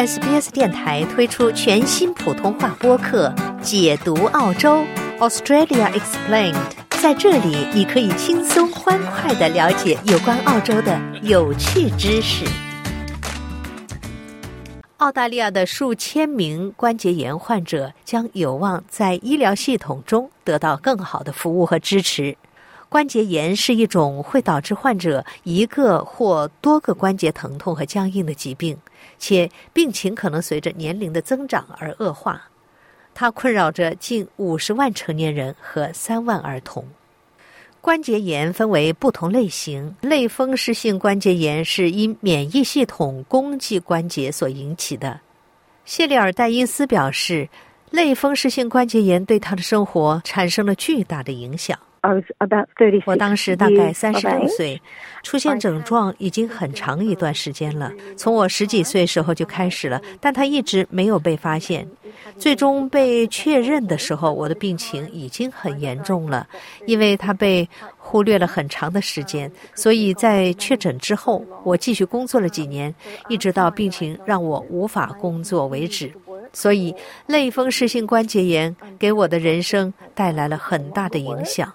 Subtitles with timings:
[0.00, 3.28] SBS 电台推出全新普通话播客
[3.60, 4.82] 《解读澳洲
[5.18, 6.54] Australia Explained》。
[7.02, 12.46] 在这里，你可以轻松欢快的了解有关澳洲的有趣知识。
[14.96, 22.34] 澳大利亚的数千名关节炎患者将有望在医疗系统中得到更好的服务和支持。
[22.88, 28.76] 关节炎是一种会导致患者一个或多个关节疼痛和僵硬的疾病，
[29.20, 32.50] 且病情可能随着年龄的增长而恶化。
[33.14, 36.84] 它困扰着近五十万成年人和三万儿童。
[37.80, 45.20] 关节炎分为不同类型，类风湿性关节炎是因免疫系统攻击关节所引起的。
[45.84, 47.48] 谢里尔·戴因斯表示，
[47.90, 51.78] 类风湿性关节炎对他的生活产生了巨大的影响。
[53.04, 54.80] 我当时大概三十六岁，
[55.22, 57.92] 出现症状已经很长一段时间了。
[58.16, 61.86] 从我十几岁时候就开始了，但他一直没有被发现。
[62.38, 66.48] 最终被确认的时候，我的病情已经很严重了，
[66.86, 69.50] 因为他被忽略了很长的时间。
[69.74, 72.94] 所以在确诊之后，我继续工作了几年，
[73.28, 76.10] 一直到病情让我无法工作为止。
[76.52, 76.94] 所以，
[77.26, 81.72] 类风湿性关节炎给我的人生带来了很大的影响。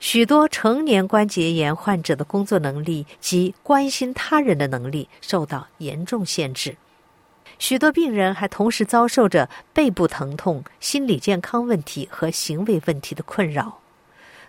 [0.00, 6.76] 许多成年关节炎患者的工作能力及关心他人的能力受到严重限制。
[7.58, 13.80] 许多病人还同时遭受着背部疼痛、心理健康问题和行为问题的困扰。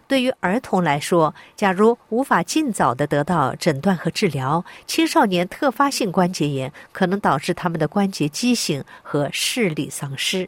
[0.07, 10.47] 对于儿童来说，假如无法尽早的得到诊断和治疗，青少年特发性关节炎可能导致他们的关节畸形和视力丧失。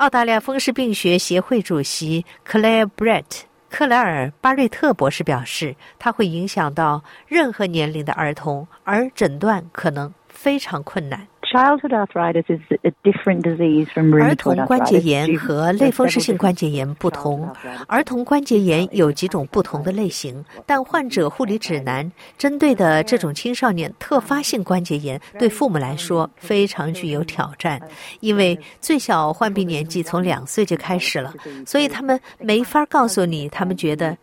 [0.00, 11.28] 澳大利亚风湿病学协会主席克莱尔·布瑞特克莱尔·巴瑞特博士表示，它会影响到任何年龄的儿童，而诊断可能非常困难。
[11.50, 17.50] Childhood arthritis is a different disease from rheumatoid 儿童关节炎和类风湿性关节炎不同。
[17.88, 22.08] 儿童关节炎有几种不同的类型，但患者护理指南
[22.38, 27.80] 针对的这种青少年特发性关节炎，对父母来说非常具有挑战，
[28.20, 31.34] 因为最小患病年纪从两岁就开始了，
[31.66, 34.16] 所以他们没法告诉你他们觉得。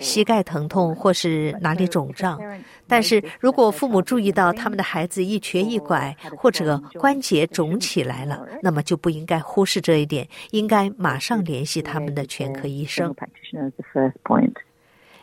[0.00, 2.40] 膝盖疼痛或是哪里肿胀，
[2.88, 13.14] 但是如果父母注意到他们的孩子一瘸一拐或者关节肿起来了，那么就不应该忽视这一点，应该马上联系他们的全科医生。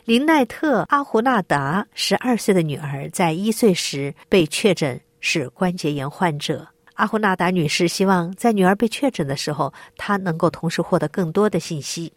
[0.04, 6.66] 林奈特·阿胡纳达十二岁的女儿在一岁时被确诊是关节炎患者。
[6.94, 12.10] 阿胡纳达女士希望在女儿被确诊的时候，她能够同时获得更多的信息。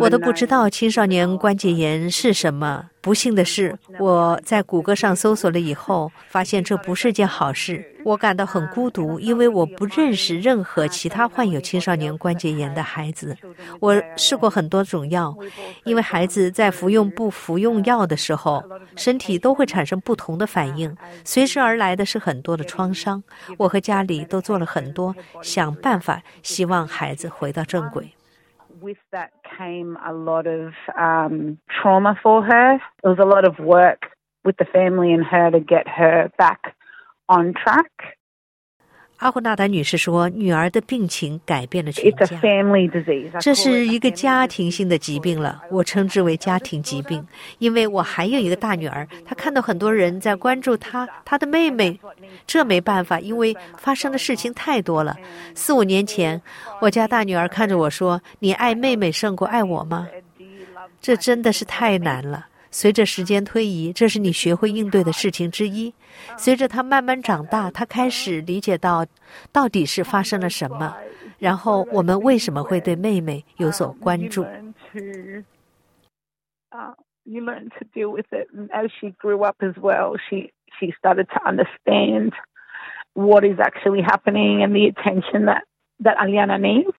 [0.00, 2.90] 我都不知道青少年关节炎是什么。
[3.00, 7.84] 不幸的是，我在谷歌上搜索了以后，发现这不是件好事。
[8.04, 13.36] 我感到很孤独，因为我不认识任何其他患有青少年关节炎的孩子。
[13.78, 15.36] 我试过很多种药，
[15.84, 18.62] 因为孩子在服用不服用药的时候，
[18.96, 23.22] 身体都会产生不同的反应，随之而来的是很多的创伤。
[23.56, 28.10] 我和家里都做了很多，想办法希望孩子回到正轨。
[28.80, 32.74] With that came a lot of um, trauma for her.
[32.74, 34.06] It was a lot of work
[34.44, 36.74] with the family and her to get her back
[37.28, 38.15] on track.
[39.18, 42.26] 阿胡纳达女士说：“女儿的病情改变了全家。
[43.40, 47.26] 这是一个家庭性的疾病了，我称之为家庭疾病，
[47.58, 51.98] 因为我还有一个大女儿，她看到很多人在关注她，她的妹妹。
[52.46, 55.16] 这没办法，因为发生的事情太多了。
[55.54, 56.40] 四五年前，
[56.80, 60.06] 我家大女儿看着我说：‘你爱妹妹胜过爱我吗？’
[61.00, 62.46] 这真的是太难了。”
[62.78, 65.94] 随着时间推移，这是你学会应对的事情之一。
[66.36, 69.06] 随着他慢慢长大，他开始理解到
[69.50, 70.94] 到底是发生了什么，
[71.38, 74.42] 然后我们为什么会对妹妹有所关注。
[77.24, 80.18] ，you learn to deal with it as she grew up as well.
[80.28, 82.32] She she started to understand
[83.14, 85.62] what is actually happening and the attention that
[86.00, 86.92] that Aliana needs.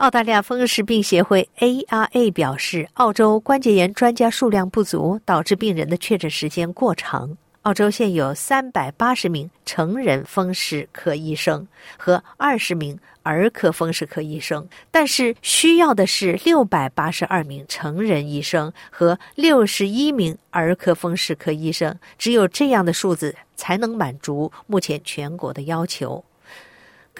[0.00, 7.36] 澳大利亚风湿病协会 （ARA） 表示，澳洲关节炎专家数量不足，导致病人的确诊时间过长。
[7.62, 11.68] 澳洲现有三百八十名成人风湿科医生
[11.98, 21.94] 和二十名儿科风湿科医生，但是需要的是六百八十二名成人医生和六十一名儿科风湿科医生。
[22.16, 26.24] 只有这样的数字，才能满足目前全国的要求。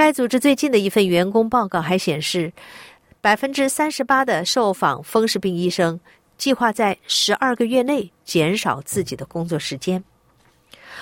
[0.00, 2.50] 该组织最近的一份员工报告还显示，
[3.20, 6.00] 百分之三十八的受访风湿病医生
[6.38, 10.02] 计划在十二个月内减少自己的工作时间。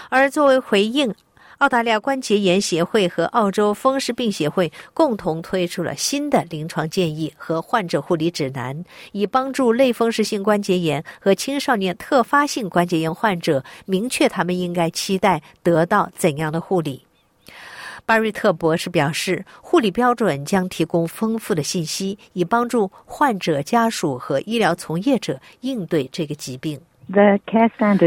[0.09, 1.15] 而作为回应，
[1.59, 17.05] 澳大利亚关节炎协会和澳洲风湿病协会共同推出了新的临床建议和患者护理指南，以帮助类风湿性关节炎和青少年特发性关节炎患者明确他们应该期待得到怎样的护理。
[18.09, 26.81] 巴瑞特博士表示，护理标准将提供丰富的信息，以帮助患者家属和医疗从业者应对这个疾病。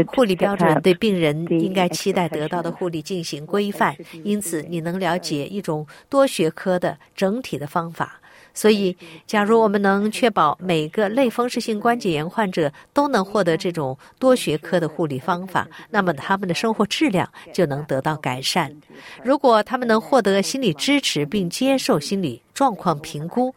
[0.08, 8.20] 护理标准对病人应该期待得到的护理进行规范，因此你能了解一种多学科的整体的方法。
[8.54, 8.96] 所以，
[9.26, 18.74] 假如我们能确保每个类风湿性关节炎患者都能获得这种多学科的护理方法，那么他们的生活质量就能得到改善。
[19.22, 23.54] 如果他们能获得心理支持并接受心理状况评估，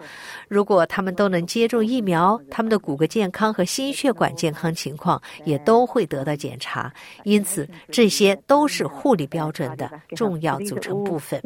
[0.47, 6.91] 如果他们都能接种疫苗，他们的骨骼健康和心血管健康情况也都会得到检查。
[7.23, 11.41] 因此，这些都是护理标准的重要组成部分。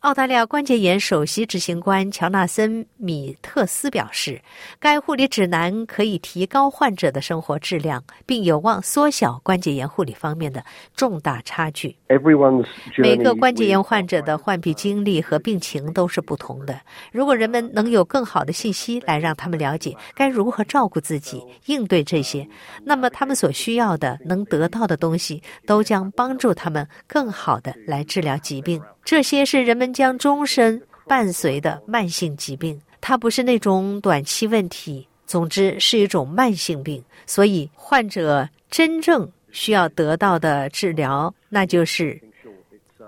[0.00, 4.40] 澳大利亚关节炎首席执行官乔纳森·米特斯表示，
[4.78, 10.62] 该护理指南可以提高患者的生活质量，并有望缩小关节炎护理方面的
[10.94, 11.96] 重大差距。
[12.98, 16.78] 每个关节炎患者的患病经历和病情都是不同的。
[17.10, 22.46] 如果人们能有更好的信息来让他们了解该如何照顾自己、应对这些，
[22.84, 28.80] 那么他们所需要的、能得到的东西都将帮助他们更好的来治疗疾病。
[29.06, 35.06] 这些是人们将终身伴随的慢性疾病，它不是那种短期问题。
[35.26, 37.00] 总之，是一种慢性病。
[37.24, 42.20] 所以，患者真正需要得到的治疗，那就是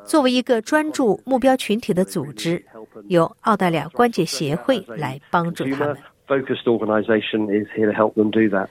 [0.04, 2.64] 作为一个专注目标群体的组织，
[3.08, 5.96] 由澳大利亚关节协会来帮助他们。
[6.28, 8.68] Focused organization is here to help them do that.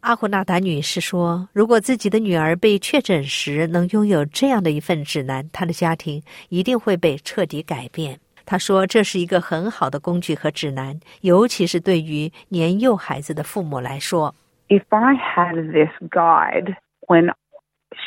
[0.00, 14.34] 阿胡纳达女士说：“如果自己的女儿被确诊时能拥有这样的一份指南，她的家庭一定会被彻底改变。”她说：“这是一个很好的工具和指南，尤其是对于年幼孩子的父母来说。”
[14.68, 16.76] If I had this guide
[17.08, 17.32] when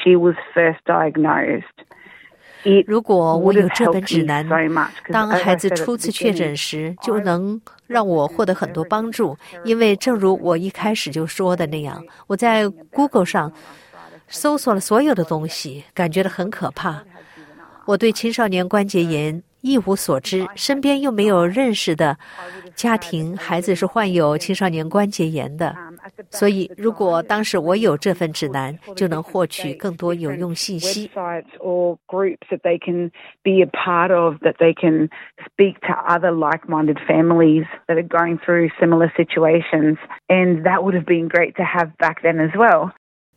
[0.03, 1.65] she was first diagnosed.
[2.85, 4.47] 如果我有这本指南，
[5.11, 9.37] 当孩子初次确诊时，就能让我获得很多帮助。
[9.63, 13.51] 因为正如我一开始就说的那样，我在 Google 上
[14.27, 17.03] 搜索了所有的东西，感觉到很可怕。
[17.85, 22.17] 我对青少年关节炎一无所知，身边又没有认识的
[22.75, 25.75] 家庭孩子是患有青少年关节炎的。
[26.29, 31.09] 所以，如果当时我有这份指南，就能获取更多有用信息。
[31.59, 33.11] or groups that they can
[33.43, 35.09] be a part of, that they can
[35.45, 39.97] speak to other like-minded families that are going through similar situations,
[40.27, 42.91] and that would have been great to have back then as well.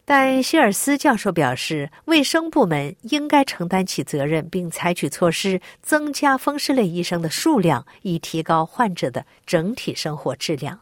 [0.06, 10.80] 但希尔斯教授表示，卫生部门应该承担起责任，并采取措施增加风湿类医生的数量，以提高患者的整体生活质量。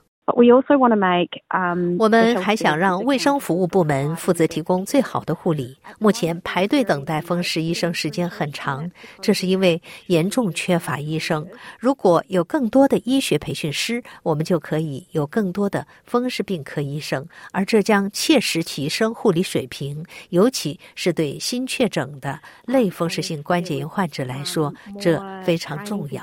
[1.99, 5.77] 我们还想让卫生服务部门负责提供最好的护理。
[5.99, 8.89] 目前排队等待风湿医生时间很长，
[9.21, 11.45] 这是因为严重缺乏医生。
[11.81, 26.23] 如果有更多的医学培训师，我们就可以有更多的风湿病科医生，而这将切实提升护理水平，尤其是对新确诊的类风湿性关节炎患者来说，这非常重要。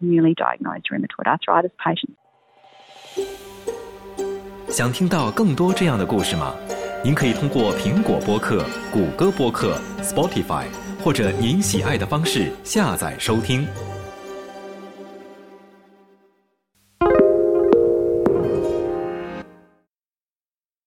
[0.00, 2.16] Newly diagnosed rheumatoid arthritis patients.
[4.68, 6.54] 想听到更多这样的故事吗？
[7.04, 10.64] 您可以通过苹果播客、谷歌播客、Spotify
[11.04, 13.64] 或者您喜爱的方式下载收听。